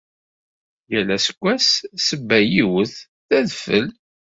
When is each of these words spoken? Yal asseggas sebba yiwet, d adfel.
Yal 0.91 1.09
asseggas 1.15 1.67
sebba 2.07 2.37
yiwet, 2.53 2.93
d 3.29 3.29
adfel. 3.39 3.87